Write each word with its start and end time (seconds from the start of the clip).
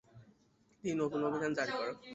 তিনি 0.83 0.93
নতুন 1.01 1.19
সংবিধান 1.23 1.51
জারি 1.57 1.73
করে। 1.79 1.91